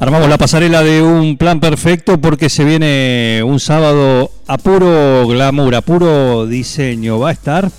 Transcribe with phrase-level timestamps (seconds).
[0.00, 5.74] Armamos la pasarela de un plan perfecto porque se viene un sábado a puro glamour,
[5.74, 7.18] a puro diseño.
[7.18, 7.70] Va a estar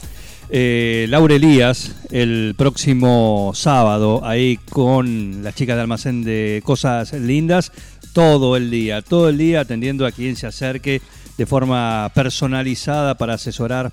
[0.52, 7.72] eh, Laura Elías el próximo sábado ahí con las chicas de almacén de cosas lindas
[8.14, 11.02] todo el día, todo el día atendiendo a quien se acerque
[11.42, 13.92] de forma personalizada para asesorar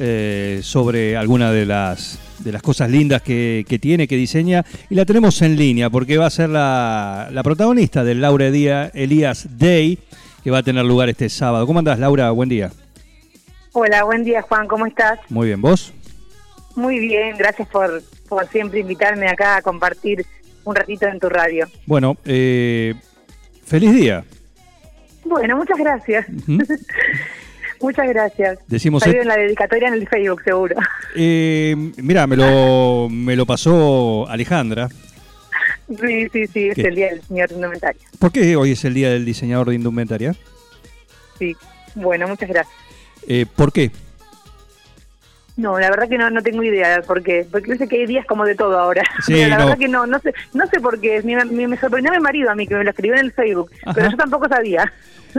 [0.00, 4.64] eh, sobre alguna de las, de las cosas lindas que, que tiene, que diseña.
[4.90, 8.90] Y la tenemos en línea porque va a ser la, la protagonista del Laura Elía-
[8.94, 9.96] Elías Day,
[10.42, 11.68] que va a tener lugar este sábado.
[11.68, 12.32] ¿Cómo andás, Laura?
[12.32, 12.72] Buen día.
[13.72, 15.20] Hola, buen día Juan, ¿cómo estás?
[15.28, 15.92] Muy bien, ¿vos?
[16.74, 20.26] Muy bien, gracias por, por siempre invitarme acá a compartir
[20.64, 21.68] un ratito en tu radio.
[21.86, 22.94] Bueno, eh,
[23.64, 24.24] feliz día.
[25.28, 26.26] Bueno, muchas gracias.
[27.80, 28.58] Muchas gracias.
[28.66, 30.74] Decimos Salió en la dedicatoria en el Facebook, seguro.
[31.14, 34.88] Eh, mira, me lo, me lo pasó Alejandra.
[35.88, 36.82] Sí, sí, sí, es ¿Qué?
[36.82, 38.00] el día del señor indumentario.
[38.18, 40.34] ¿Por qué hoy es el día del diseñador de indumentaria?
[41.38, 41.56] Sí,
[41.94, 42.76] bueno, muchas gracias.
[43.28, 43.92] Eh, ¿Por qué?
[45.58, 48.06] No, la verdad que no, no tengo idea por qué, porque yo sé que hay
[48.06, 49.02] días como de todo ahora.
[49.26, 49.64] Sí, Pero la no.
[49.66, 51.20] verdad que no, no sé, no sé por qué.
[51.22, 53.70] Mi- mi- me sorprendió mi marido a mí que me lo escribió en el Facebook,
[53.84, 53.92] Ajá.
[53.94, 54.90] pero yo tampoco sabía.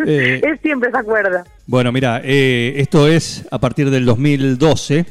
[0.05, 0.41] Eh.
[0.45, 1.45] Él siempre se acuerda.
[1.65, 5.05] Bueno, mira, eh, esto es a partir del 2012,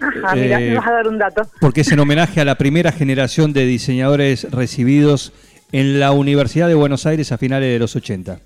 [0.00, 1.42] Ajá, mira, Eh, me vas a dar un dato.
[1.60, 5.32] porque es en homenaje a la primera generación de diseñadores recibidos
[5.72, 8.40] en la Universidad de Buenos Aires a finales de los 80.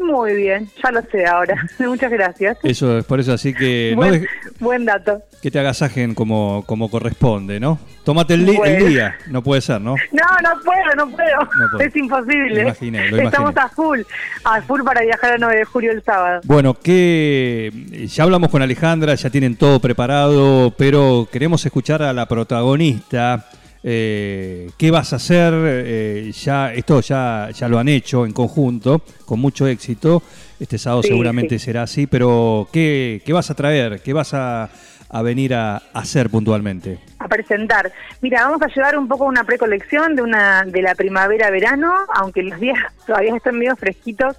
[0.00, 1.54] Muy bien, ya lo sé ahora.
[1.78, 2.58] Muchas gracias.
[2.62, 4.28] Eso es por eso, así que no buen, deje-
[4.58, 5.22] buen dato.
[5.42, 7.78] que te agasajen como, como corresponde, ¿no?
[8.04, 9.94] Tómate el, día, no puede ser, ¿no?
[10.12, 11.36] No, no puedo, no puedo.
[11.40, 11.80] No puedo.
[11.88, 12.54] Es imposible.
[12.54, 13.60] Lo imaginé, lo Estamos imaginé.
[13.60, 14.00] a full,
[14.44, 16.40] a full para viajar el 9 de julio el sábado.
[16.44, 17.70] Bueno, que
[18.08, 23.46] ya hablamos con Alejandra, ya tienen todo preparado, pero queremos escuchar a la protagonista.
[23.82, 25.52] Eh, ¿Qué vas a hacer?
[25.56, 30.22] Eh, ya esto ya ya lo han hecho en conjunto con mucho éxito.
[30.58, 31.64] Este sábado Sí, seguramente sí.
[31.66, 34.02] será así, pero ¿qué, qué vas a traer?
[34.02, 34.68] ¿Qué vas a,
[35.08, 36.98] a venir a hacer puntualmente?
[37.18, 37.90] A presentar.
[38.20, 42.60] Mira, vamos a llevar un poco una precolección de una de la primavera-verano, aunque los
[42.60, 44.36] días todavía están medio fresquitos.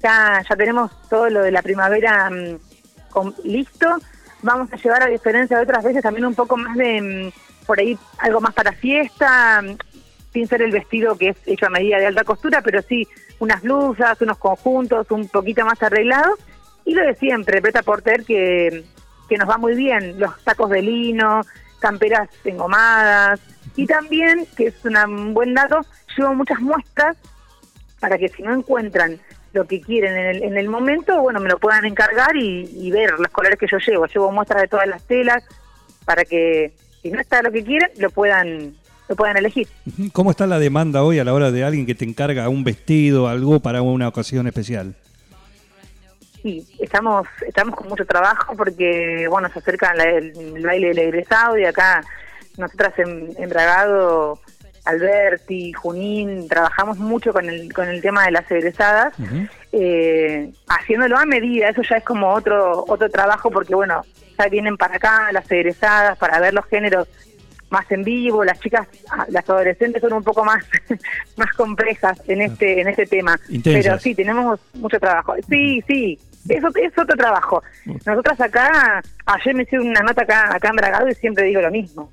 [0.00, 2.58] ya, ya tenemos todo lo de la primavera mm,
[3.10, 3.88] con- listo.
[4.42, 7.00] Vamos a llevar, a diferencia de otras veces, también un poco más de,
[7.32, 9.62] mm, por ahí, algo más para fiesta,
[10.32, 13.06] sin ser el vestido que es hecho a medida de alta costura, pero sí
[13.38, 16.38] unas blusas, unos conjuntos, un poquito más arreglados.
[16.84, 18.84] Y lo de siempre, preta porter que,
[19.28, 21.42] que nos va muy bien, los sacos de lino,
[21.80, 23.40] camperas engomadas.
[23.74, 25.80] Y también, que es un buen dato,
[26.16, 27.16] llevo muchas muestras
[28.00, 29.18] para que si no encuentran
[29.52, 32.90] lo que quieren en el, en el momento, bueno, me lo puedan encargar y, y
[32.90, 34.06] ver los colores que yo llevo.
[34.06, 35.42] Llevo muestras de todas las telas
[36.04, 36.72] para que
[37.06, 38.74] si no está lo que quieren, lo puedan
[39.08, 39.68] lo puedan elegir.
[40.12, 43.28] ¿Cómo está la demanda hoy a la hora de alguien que te encarga un vestido,
[43.28, 44.96] algo para una ocasión especial?
[46.42, 51.56] Sí, estamos estamos con mucho trabajo porque, bueno, se acerca el, el baile del egresado
[51.56, 52.02] y acá
[52.56, 54.40] nosotras en, en Bragado,
[54.86, 59.14] Alberti, Junín, trabajamos mucho con el, con el tema de las egresadas,
[59.72, 64.02] eh, haciéndolo a medida, eso ya es como otro otro trabajo porque, bueno,
[64.38, 67.08] ya vienen para acá las egresadas para ver los géneros
[67.68, 70.64] más en vivo, las chicas, ah, las adolescentes son un poco más
[71.36, 73.84] más complejas en este en este tema, Intensas.
[73.84, 75.34] pero sí tenemos mucho trabajo.
[75.48, 76.18] Sí, sí,
[76.48, 77.62] eso es otro trabajo.
[78.04, 81.70] Nosotras acá, ayer me hice una nota acá acá en Bragado y siempre digo lo
[81.70, 82.10] mismo.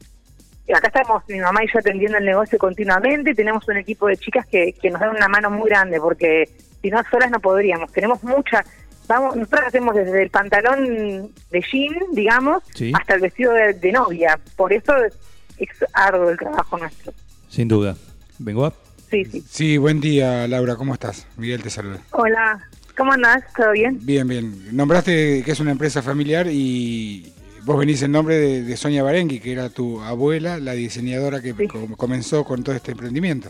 [0.74, 4.18] Acá estamos mi mamá y yo atendiendo el negocio continuamente, y tenemos un equipo de
[4.18, 6.50] chicas que, que nos dan una mano muy grande porque
[6.82, 7.92] si no solas no podríamos.
[7.92, 8.64] Tenemos mucha
[9.06, 12.94] Vamos, nosotros hacemos desde el pantalón de jean, digamos, Sí.
[12.96, 14.40] hasta el vestido de, de novia.
[14.56, 15.14] Por eso es,
[15.58, 17.12] es arduo el trabajo nuestro.
[17.50, 17.98] Sin duda.
[18.40, 18.74] ¿Vengo a?
[19.12, 19.44] Sí, sí.
[19.46, 21.28] Sí, buen día, Laura, ¿cómo estás?
[21.36, 22.00] Miguel te saluda.
[22.12, 22.66] Hola,
[22.96, 23.44] ¿cómo andás?
[23.58, 24.00] ¿Todo bien?
[24.02, 24.74] Bien, bien.
[24.76, 27.33] Nombraste que es una empresa familiar y
[27.66, 31.54] vos venís en nombre de, de Sonia Barengui, que era tu abuela, la diseñadora que
[31.54, 31.68] Sí.
[31.68, 33.50] com- comenzó con todo este emprendimiento.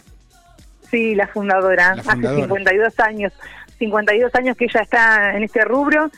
[0.91, 1.95] Sí, la fundadora.
[1.95, 2.43] La fundadora.
[2.43, 3.33] Hace 52 años.
[3.79, 6.09] 52 años que ella está en este rubro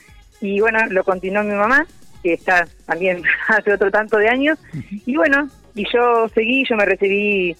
[0.41, 1.85] y bueno, lo continuó mi mamá
[2.21, 4.57] que está también hace otro tanto de años.
[5.05, 7.55] Y bueno, y yo seguí, yo me recibí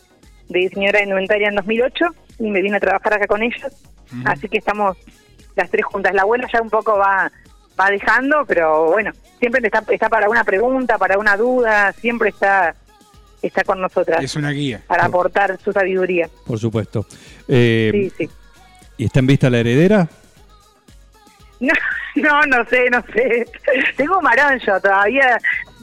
[0.50, 2.06] de diseñadora de indumentaria en 2008
[2.40, 3.72] y me vine a trabajar acá con ellos.
[4.26, 4.98] Así que estamos
[5.56, 6.14] las tres juntas.
[6.14, 7.32] La abuela ya un poco va
[7.80, 12.76] va dejando, pero bueno, siempre está, está para una pregunta, para una duda, siempre está
[13.42, 14.82] está con nosotras Es una guía.
[14.88, 16.28] para aportar su sabiduría.
[16.48, 17.06] Por supuesto.
[17.48, 18.30] Eh, Sí, sí.
[18.98, 20.08] ¿Y está en vista la heredera?
[21.60, 21.74] No,
[22.16, 23.46] no, no sé, no sé.
[23.96, 24.20] Tengo
[24.66, 25.38] yo todavía,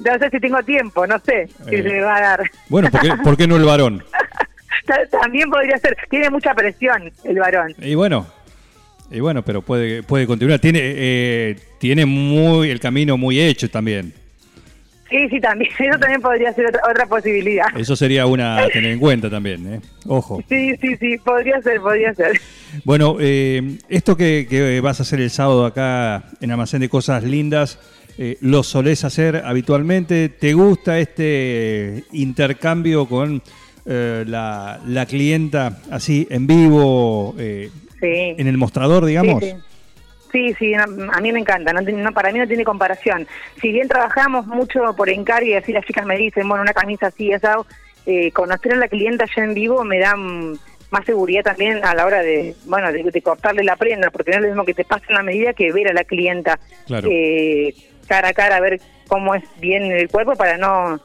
[0.05, 1.83] no sé si tengo tiempo, no sé si Eh.
[1.83, 2.51] se me va a dar.
[2.69, 4.05] Bueno, ¿por qué, por qué no el varón?
[4.87, 7.75] Ta- También podría ser, tiene mucha presión el varón.
[7.79, 8.27] Y bueno,
[9.13, 10.59] y bueno, pero puede, puede continuar.
[10.59, 14.13] Tiene, eh, tiene muy el camino muy hecho también.
[15.13, 17.67] Sí, sí, también, eso también podría ser otra, otra posibilidad.
[17.77, 19.81] Eso sería una a tener en cuenta también, ¿eh?
[20.07, 20.43] Ojo.
[20.49, 22.41] Sí, sí, sí, podría ser, podría ser.
[22.85, 27.25] Bueno, eh, esto que, que vas a hacer el sábado acá en Almacén de Cosas
[27.25, 27.79] Lindas,
[28.17, 30.31] eh, ¿lo solés hacer habitualmente?
[30.31, 33.43] ¿Te gusta este intercambio con
[33.85, 37.35] eh, la, la clienta así en vivo,
[38.03, 38.35] Sí.
[38.37, 39.45] en el mostrador, digamos?
[40.33, 40.75] Sí, sí.
[40.75, 43.29] A mí me encanta, no, para mí no tiene comparación.
[43.61, 47.07] Si bien trabajamos mucho por encargo y así las chicas me dicen, bueno, una camisa
[47.07, 47.59] así, esa,
[48.07, 50.59] eh, conocer a la clienta ya en vivo me da mm,
[50.91, 54.39] más seguridad también a la hora de, bueno, de, de cortarle la prenda, porque no
[54.39, 57.09] es lo mismo que te pasen la medida que ver a la clienta Claro.
[57.11, 57.73] eh,
[58.09, 60.99] cara a cara, a ver cómo es bien el cuerpo para no,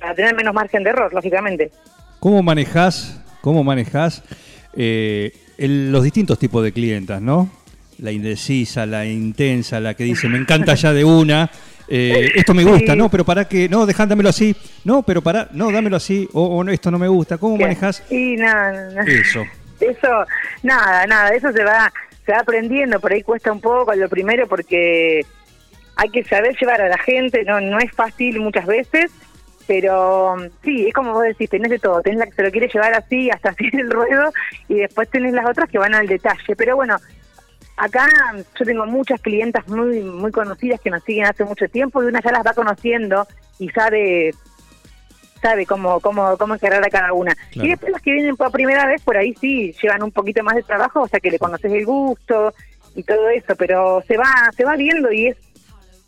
[0.00, 1.72] para tener menos margen de error, lógicamente.
[2.20, 4.22] ¿Cómo manejás, cómo manejás
[4.76, 7.48] eh, el- los distintos tipos de clientas, no?
[7.98, 11.50] La indecisa, la intensa, la que dice, me encanta ya de una,
[11.88, 12.98] eh, esto me gusta, Sí.
[12.98, 16.64] no, pero para que, no, dejándamelo así, no, pero para, no, dámelo así, o, o
[16.64, 17.36] no, esto no me gusta.
[17.38, 19.04] ¿Cómo manejás Y nada, nada.
[19.10, 19.44] eso?
[19.80, 20.08] Eso,
[20.62, 21.92] nada, nada, eso se va,
[22.24, 25.20] se va aprendiendo, por ahí cuesta un poco lo primero porque
[25.96, 29.10] hay que saber llevar a la gente, no, no es fácil muchas veces,
[29.70, 30.34] pero
[30.64, 32.92] sí, es como vos decís, tenés de todo, tenés la que se lo quiere llevar
[32.92, 34.32] así, hasta así el ruedo,
[34.66, 36.96] y después tenés las otras que van al detalle, pero bueno,
[37.76, 38.08] acá
[38.58, 42.20] yo tengo muchas clientas muy muy conocidas que nos siguen hace mucho tiempo y una
[42.20, 43.28] ya las va conociendo
[43.60, 44.32] y sabe
[45.40, 47.36] sabe cómo cómo cómo encarar a cada una.
[47.52, 47.68] Claro.
[47.68, 50.56] Y después las que vienen por primera vez, por ahí sí, llevan un poquito más
[50.56, 52.52] de trabajo, o sea que le conoces el gusto
[52.96, 55.36] y todo eso, pero se va se va viendo y es...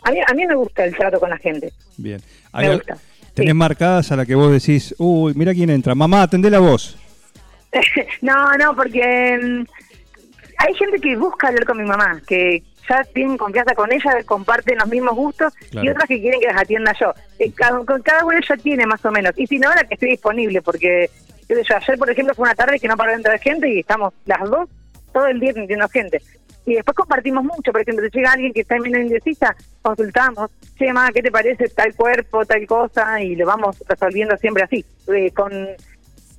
[0.02, 1.72] A mí, a mí me gusta el trato con la gente.
[1.96, 2.20] Bien.
[2.52, 2.98] Me al- gusta.
[3.34, 3.54] ¿Tenés Sí.
[3.54, 5.94] marcadas a la que vos decís, uy, mira quién entra?
[5.94, 6.96] Mamá, atendé la voz.
[8.20, 9.64] no, no, porque mm,
[10.58, 14.76] hay gente que busca hablar con mi mamá, que ya tienen confianza con ella, comparten
[14.78, 15.86] los mismos gustos, Claro.
[15.86, 17.14] y otras que quieren que las atienda yo.
[17.38, 19.32] Eh, cada, con cada uno ya tiene más o menos.
[19.36, 21.08] Y si no, ahora que estoy disponible, porque
[21.48, 24.12] yo, ayer, por ejemplo, fue una tarde que no paró de entrar gente y estamos
[24.26, 24.68] las dos
[25.12, 26.20] todo el día atendiendo gente.
[26.64, 30.92] Y después compartimos mucho, por ejemplo, si llega alguien que está medio indecisa, consultamos, che,
[30.92, 33.20] ma, ¿qué te parece tal cuerpo, tal cosa?
[33.20, 35.52] Y lo vamos resolviendo siempre así, eh, con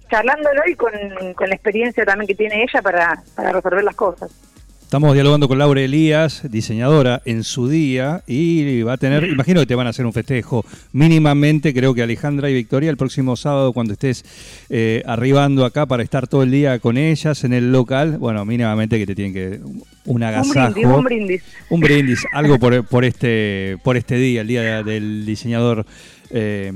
[0.10, 0.92] charlándolo y con,
[1.36, 4.53] con la experiencia también que tiene ella para, para resolver las cosas.
[4.94, 9.66] Estamos dialogando con Laura Elías, diseñadora en su día, y va a tener, imagino que
[9.66, 13.74] te van a hacer un festejo mínimamente, creo que Alejandra y Victoria, el próximo sábado
[13.74, 14.24] cuando estés
[14.70, 19.00] eh, arribando acá para estar todo el día con ellas en el local, bueno, mínimamente
[19.00, 21.44] que te tienen que un Un agasajo, brindis, un brindis.
[21.72, 25.88] un brindis, algo por, por este por este día, el día del diseñador
[26.30, 26.72] eh,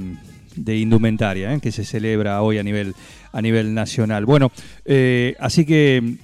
[0.56, 2.96] de indumentaria, eh, que se celebra hoy a nivel
[3.32, 4.25] a nivel nacional.
[4.25, 4.51] Bueno,
[4.86, 6.18] eh, así que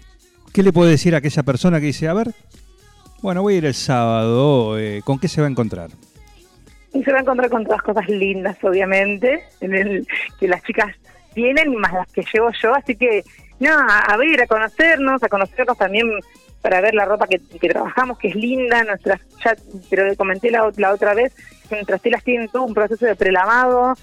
[0.54, 2.32] ¿qué le puede decir a aquella persona que dice, a ver,
[3.22, 5.90] bueno, voy a ir el sábado, eh, ¿con qué se va a encontrar?
[6.92, 10.08] Se va a encontrar con todas cosas lindas, obviamente, en el,
[10.40, 10.96] que las chicas
[11.34, 12.76] tienen, más las que llevo yo.
[12.76, 13.24] Así que,
[13.60, 16.08] no, a, ver, a conocernos, a conocernos también
[16.62, 18.84] para ver la ropa que, trabajamos, que es linda.
[18.84, 19.56] Nuestras, ya,
[19.90, 21.34] pero le comenté la, ot- la otra vez,
[21.72, 23.96] nuestras telas tienen todo un proceso de prelavado,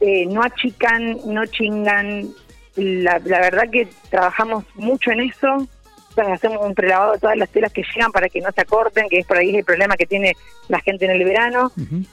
[0.00, 2.28] eh, no achican, no chingan.
[2.76, 5.68] La, la verdad que trabajamos mucho en eso.
[6.10, 9.08] Entonces hacemos un prelavado de todas las telas que llegan para que no se acorten,
[9.08, 10.36] que es por ahí el problema que tiene
[10.68, 11.70] la gente en el verano.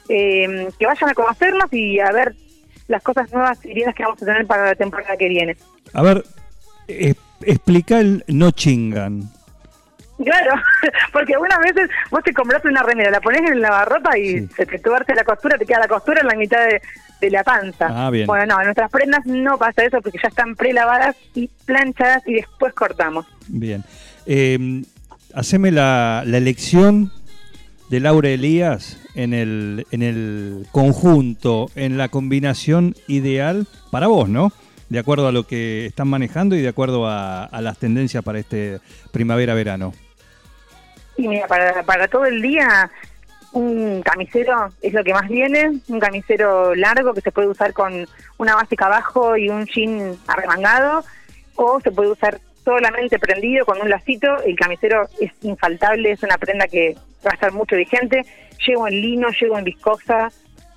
[0.08, 2.34] Eh, que vayan a conocernos y a ver
[2.86, 5.56] las cosas nuevas y que vamos a tener para la temporada que viene.
[5.92, 6.24] A ver,
[6.86, 9.30] eh, explica el no chingan.
[10.22, 10.54] Claro,
[11.12, 14.48] porque algunas veces vos te compraste una remera, la pones en el lavarropa y Sí.
[14.56, 16.80] se te tuerce la costura, te queda la costura en la mitad de,
[17.20, 17.86] de la panza.
[17.88, 18.26] Ah, bien.
[18.26, 22.34] Bueno, no, en nuestras prendas no pasa eso porque ya están prelavadas y planchadas y
[22.34, 23.26] después cortamos.
[23.46, 23.84] Bien.
[24.26, 24.82] Eh,
[25.34, 27.12] haceme la, la elección
[27.88, 34.52] de Laura Elías en el, en el conjunto, en la combinación ideal para vos, ¿no?
[34.90, 38.38] De acuerdo a lo que están manejando y de acuerdo a, a las tendencias para
[38.38, 38.80] este
[39.12, 39.92] primavera-verano.
[41.18, 42.90] Y mira, para, para todo el día
[43.52, 48.06] un camisero es lo que más viene, un camisero largo que se puede usar con
[48.38, 51.02] una básica abajo y un jean arremangado,
[51.56, 54.28] o se puede usar solamente prendido con un lacito.
[54.44, 56.94] El camisero es infaltable, es una prenda que
[57.26, 58.22] va a estar mucho vigente.
[58.66, 60.30] Llego en lino, llego en viscosa.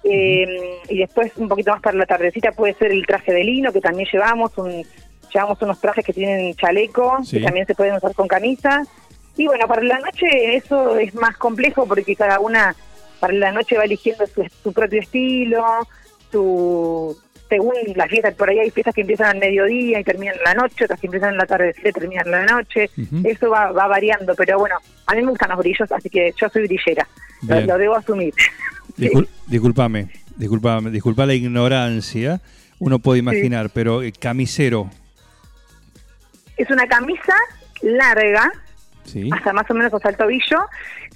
[0.04, 3.72] eh, y después, un poquito más para la tardecita, puede ser el traje de lino
[3.72, 4.58] que también llevamos.
[4.58, 4.84] Un,
[5.32, 7.38] llevamos unos trajes que tienen chaleco, Sí.
[7.38, 8.82] que también se pueden usar con camisa.
[9.42, 12.76] Y bueno, para la noche eso es más complejo porque cada una
[13.20, 15.66] para la noche va eligiendo su, su propio estilo,
[16.32, 17.18] su
[17.50, 20.54] según las fiestas, por ahí hay fiestas que empiezan al mediodía y terminan en la
[20.54, 22.92] noche, otras que empiezan en la tarde y terminan en la noche.
[23.24, 24.76] Eso va, va variando, pero bueno,
[25.08, 27.08] a mí me gustan los brillos, así que yo soy brillera,
[27.42, 28.34] lo, debo asumir.
[28.96, 29.08] Sí.
[29.10, 30.08] Discul- disculpame,
[30.38, 32.40] disculpame, disculpa la ignorancia.
[32.78, 34.90] Uno puede imaginar, pero eh, camisero,
[36.58, 37.34] Es una camisa
[37.82, 38.52] larga,
[39.12, 39.30] ¿sí?
[39.32, 40.60] hasta más o menos hasta el tobillo,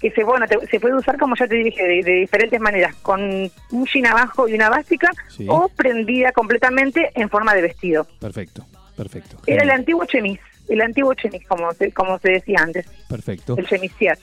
[0.01, 2.95] que se bueno te- se puede usar como ya te dije de, de diferentes maneras,
[3.01, 5.45] con un jean abajo y una básica Sí.
[5.49, 8.05] o prendida completamente en forma de vestido.
[8.19, 9.37] Perfecto, perfecto.
[9.47, 13.55] Era el antiguo chemis, el antiguo chemis como se, como se decía antes, Perfecto.
[13.57, 14.17] el chemisier.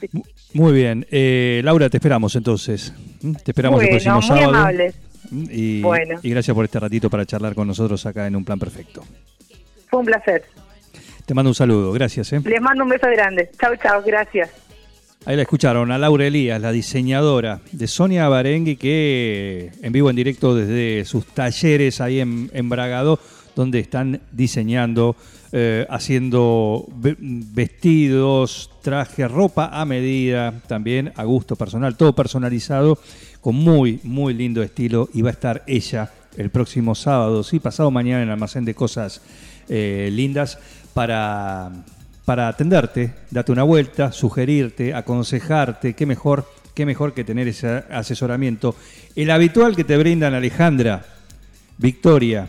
[0.00, 0.08] Sí.
[0.12, 1.06] Mu- Muy bien.
[1.10, 2.92] Eh, Laura, te esperamos entonces.
[3.22, 3.32] ¿Mm?
[3.36, 4.48] Te esperamos el próximo muy sábado.
[4.50, 4.94] amables.
[5.30, 5.44] ¿Mm?
[5.50, 6.20] Y, Bueno.
[6.22, 9.02] y gracias por este ratito para charlar con nosotros acá en Un Plan Perfecto.
[9.88, 10.44] Fue un placer.
[11.26, 12.32] Te mando un saludo, gracias.
[12.32, 12.40] ¿eh?
[12.44, 13.50] Les mando un beso grande.
[13.60, 14.50] Chao, chao, gracias.
[15.24, 20.14] Ahí la escucharon a Laura Elías, la diseñadora de Sonia Barengui, que en vivo en
[20.14, 23.18] directo desde sus talleres ahí en, en Bragado,
[23.56, 25.16] donde están diseñando,
[25.50, 32.98] eh, haciendo ve- vestidos, trajes, ropa a medida, también a gusto personal, todo personalizado,
[33.40, 35.08] con muy, muy lindo estilo.
[35.12, 38.74] Y va a estar ella el próximo sábado, sí, pasado mañana en el almacén de
[38.74, 39.22] cosas
[39.68, 40.58] eh, lindas
[40.96, 41.70] para
[42.24, 48.74] para atenderte, date una vuelta, sugerirte, aconsejarte, qué mejor, qué mejor que tener ese asesoramiento.
[49.14, 51.04] El habitual que te brindan Alejandra,
[51.78, 52.48] Victoria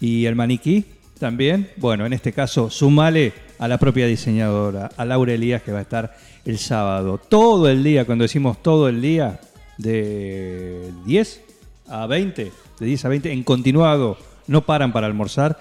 [0.00, 0.84] y el maniquí
[1.18, 5.78] también, bueno, en este caso, sumale a la propia diseñadora, a Laura Elías, que va
[5.78, 6.14] a estar
[6.44, 7.18] el sábado.
[7.18, 9.40] Todo el día, cuando decimos todo el día,
[9.78, 11.40] de 10
[11.88, 15.58] a 20, de 10 a 20, en continuado, no paran para almorzar,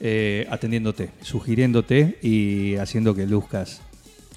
[0.00, 3.80] eh, atendiéndote, sugiriéndote y haciendo que luzcas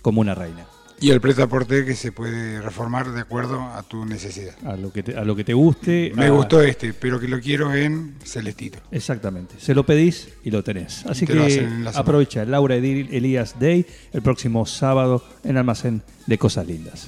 [0.02, 0.66] como una reina.
[1.00, 4.54] Y el pretaporte que se puede reformar de acuerdo a tu necesidad.
[4.64, 6.12] A lo que te, a lo que te guste.
[6.16, 8.78] Me a- gustó este, pero que lo quiero en celestito.
[8.92, 9.56] Exactamente.
[9.58, 11.04] Se lo pedís y lo tenés.
[11.08, 16.38] Así te que la aprovecha Laura Edil- Elías Day el próximo sábado en Almacén de
[16.38, 17.08] Cosas Lindas.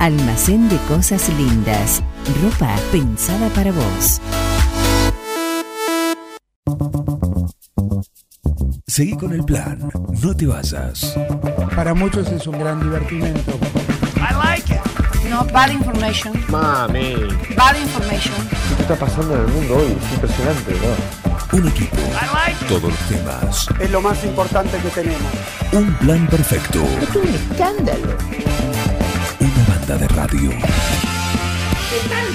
[0.00, 2.02] Almacén de Cosas Lindas.
[2.42, 4.20] Ropa pensada para vos.
[8.86, 9.78] Seguí con el plan.
[10.22, 11.16] No te vayas.
[11.74, 13.52] Para muchos es un gran divertimento.
[15.28, 16.32] No bad information.
[16.48, 17.14] Mami,
[17.56, 18.34] Bad information.
[18.76, 19.96] ¿qué está pasando en el mundo hoy?
[20.00, 20.98] Es impresionante, ¿verdad?
[21.52, 21.96] Un equipo.
[22.68, 23.68] Todos los temas.
[23.80, 25.32] Es lo más importante que tenemos.
[25.72, 26.84] Un plan perfecto.
[27.00, 29.03] Es un escándalo.
[29.86, 30.50] Banda de radio.
[30.50, 32.34] ¡Están!